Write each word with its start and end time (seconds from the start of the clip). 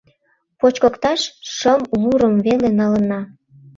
—Почкыкташ 0.59 1.21
шымлурым 1.55 2.35
веле 2.45 2.69
налына. 2.79 3.19